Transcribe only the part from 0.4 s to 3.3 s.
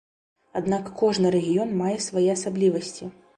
Аднак кожны рэгіён мае свае асаблівасці.